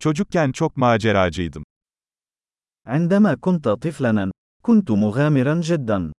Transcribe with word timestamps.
Çocukken 0.00 0.52
çok 0.52 0.76
maceracıydım. 0.76 1.64
عندما 2.86 3.34
كنت 3.36 3.68
طفلا، 3.68 4.30
كنت 4.62 4.90
مغامرا 4.90 5.62
جدا. 5.62 6.12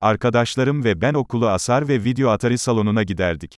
Arkadaşlarım 0.00 0.84
ve 0.84 1.00
ben 1.00 1.14
okulu 1.14 1.48
asar 1.48 1.88
ve 1.88 2.04
video 2.04 2.30
atari 2.30 2.58
salonuna 2.58 3.02
giderdik. 3.02 3.54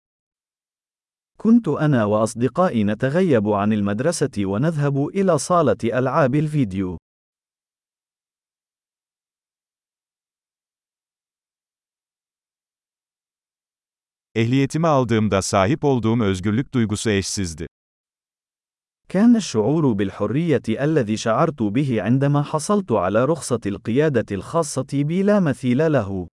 كنت 1.38 1.68
أنا 1.68 2.04
وأصدقائي 2.04 2.84
نتغيب 2.84 3.48
عن 3.48 3.72
المدرسة 3.72 4.46
ونذهب 4.46 5.08
إلى 5.08 5.38
صالة 5.38 5.98
ألعاب 5.98 6.34
الفيديو. 6.34 6.98
Ehliyetimi 14.34 14.86
aldığımda 14.86 15.42
sahip 15.42 15.84
olduğum 15.84 16.22
özgürlük 16.22 16.74
duygusu 16.74 17.10
eşsizdi. 17.10 17.66
كان 19.08 19.36
الشعور 19.36 19.84
بالحرية 19.98 20.66
الذي 20.86 21.16
شعرت 21.16 21.62
به 21.62 22.02
عندما 22.02 22.42
حصلت 22.42 22.92
على 22.92 23.24
رخصة 23.24 23.60
القيادة 23.66 24.26
الخاصة 24.36 24.90
بي 24.92 25.22
لا 25.22 25.40
مثيل 25.40 25.92
له. 25.92 26.28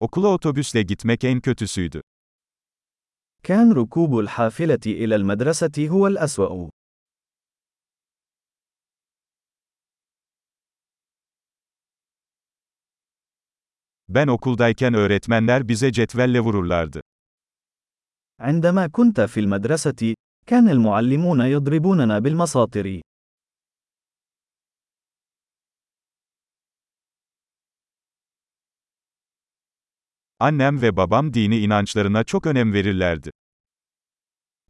Okula 0.00 0.28
otobüsle 0.28 0.82
gitmek 0.82 1.24
en 1.24 1.40
kötüsüydü. 1.40 2.00
كان 3.42 3.72
ركوب 3.72 4.18
الحافلة 4.18 4.86
إلى 4.86 5.16
المدرسة 5.16 5.88
هو 5.88 6.06
الأسوأ. 6.06 6.70
Ben 14.09 14.27
okuldayken 14.27 14.93
öğretmenler 14.93 15.67
bize 15.67 15.91
cetvelle 15.91 16.39
vururlardı. 16.39 17.01
عندما 18.39 18.87
كنت 18.87 19.21
في 19.21 19.39
المدرسة، 19.45 20.15
كان 20.47 20.69
المعلمون 20.69 21.39
يضربوننا 21.39 22.19
بالمساطر. 22.23 23.01
Annem 30.39 30.81
ve 30.81 30.97
babam 30.97 31.33
dini 31.33 31.57
inançlarına 31.59 32.23
çok 32.23 32.45
önem 32.45 32.73
verirlerdi. 32.73 33.31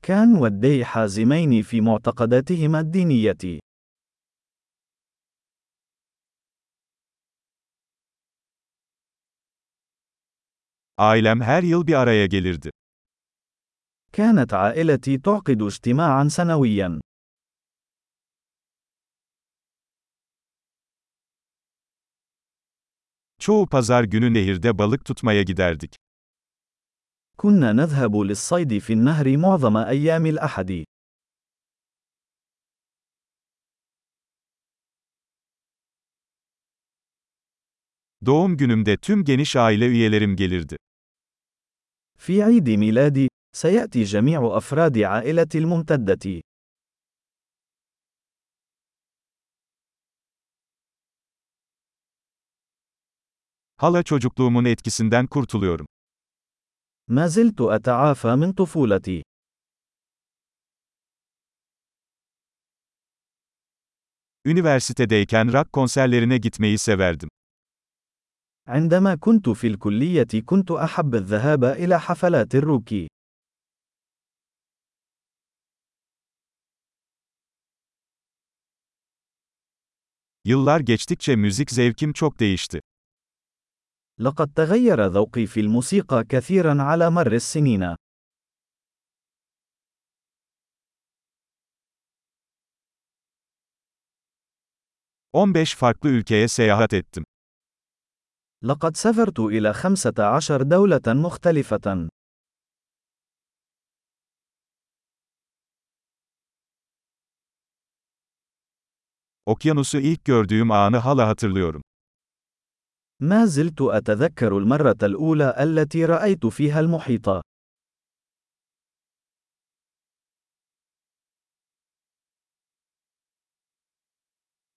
كان 0.02 0.36
والدي 0.36 0.86
حازمين 0.86 1.62
في 1.62 1.82
معتقداتهما 1.82 2.80
الدينية. 2.80 3.60
Ailem 11.00 11.42
her 11.42 11.64
yıl 11.64 11.88
bir 11.88 11.94
araya 11.94 12.26
gelirdi. 12.26 12.70
كانت 14.14 14.54
عائلتي 14.54 15.18
تعقد 15.18 15.62
اجتماعا 15.62 16.28
سنويا. 16.30 17.02
Çoğu 23.40 23.68
pazar 23.68 24.04
günü 24.04 24.34
nehirde 24.34 24.78
balık 24.78 25.06
tutmaya 25.06 25.42
giderdik. 25.44 25.96
كنا 27.38 27.74
نذهب 27.74 28.16
للصيد 28.30 28.78
في 28.78 28.94
النهر 28.94 29.38
معظم 29.38 29.78
أيام 29.78 30.26
الأحد. 30.26 30.86
Doğum 38.26 38.58
günümde 38.58 38.98
tüm 38.98 39.24
geniş 39.24 39.56
aile 39.56 39.86
üyelerim 39.86 40.36
gelirdi. 40.36 40.78
في 42.20 42.44
عيد 42.44 42.70
ميلادي، 42.70 43.28
سيأتي 43.56 44.04
جميع 44.04 44.58
أفراد 44.58 44.98
عائلتي 44.98 45.58
الممتدة. 45.58 46.42
Hala 53.78 54.04
çocukluğumun 54.04 54.66
etkisinden 54.66 55.28
kurtuluyorum. 55.28 55.86
ما 57.08 57.28
زلت 57.28 57.62
أتعافى 57.62 58.36
من 58.36 58.54
طفولتي. 58.54 59.24
Üniversitedeyken 64.46 65.54
rock 65.54 65.74
konserlerine 65.74 66.38
gitmeyi 66.38 66.78
severdim. 66.78 67.30
عندما 68.71 69.15
كنت 69.15 69.49
في 69.49 69.67
الكلية 69.67 70.43
كنت 70.47 70.71
أحب 70.71 71.15
الذهاب 71.15 71.65
إلى 71.65 72.01
حفلات 72.01 72.55
الروك. 72.55 72.89
Yıllar 80.45 80.81
geçtikçe 80.81 81.37
müzik 81.37 81.71
zevkim 81.71 82.13
çok 82.13 82.41
değişti. 82.41 82.81
لقد 84.19 84.53
تغير 84.57 85.07
ذوقي 85.07 85.47
في 85.47 85.61
الموسيقى 85.61 86.25
كثيرا 86.25 86.83
على 86.83 87.11
مر 87.11 87.33
السنين. 87.33 87.97
...15 95.35 95.77
farklı 95.77 96.09
ülkeye 96.09 96.49
seyahat 96.49 96.93
ettim. 96.95 97.25
لقد 98.65 98.97
سافرت 98.97 99.41
إلى 99.41 99.73
15 99.73 100.63
دولة 100.63 101.15
مختلفة. 101.15 102.09
'Okyanusu 109.47 109.99
ilk 109.99 110.25
gördüğüm 110.25 110.71
anı 110.71 110.97
hala 110.97 111.29
hatırlıyorum. 111.29 111.83
ما 113.21 113.45
زلت 113.47 113.81
أتذكر 113.83 114.59
المرة 114.59 115.01
الأولى 115.03 115.55
التي 115.59 116.05
رأيت 116.05 116.47
فيها 116.47 116.81
المحيط. 116.81 117.43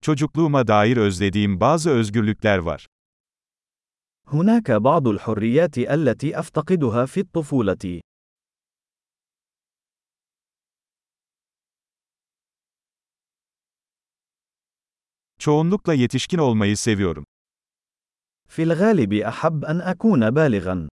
Çocukluğuma 0.01 0.67
dair 0.67 0.97
özlediğim 0.97 1.59
bazı 1.59 1.89
özgürlükler 1.89 2.57
var. 2.57 2.87
هناك 4.27 4.71
بعض 4.71 5.07
الحريات 5.07 5.77
التي 5.77 6.39
أفتقدها 6.39 7.05
في 7.05 7.19
الطفولة. 7.19 8.01
Çoğunlukla 15.39 15.93
yetişkin 15.93 16.37
olmayı 16.37 16.77
seviyorum. 16.77 17.25
في 18.47 18.63
الغالب 18.63 19.13
أحب 19.13 19.65
أن 19.65 19.81
أكون 19.81 20.31
بالغا. 20.31 20.87